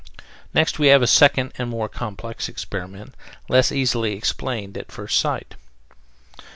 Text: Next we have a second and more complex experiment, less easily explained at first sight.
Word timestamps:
Next 0.51 0.79
we 0.79 0.87
have 0.87 1.03
a 1.03 1.05
second 1.05 1.51
and 1.59 1.69
more 1.69 1.87
complex 1.87 2.49
experiment, 2.49 3.13
less 3.47 3.71
easily 3.71 4.13
explained 4.13 4.75
at 4.75 4.91
first 4.91 5.19
sight. 5.19 5.53